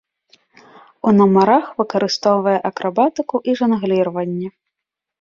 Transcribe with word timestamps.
У 1.09 1.13
нумарах 1.17 1.69
выкарыстоўвае 1.83 2.57
акрабатыку 2.73 3.35
і 3.49 3.59
жангліраванне. 3.63 4.55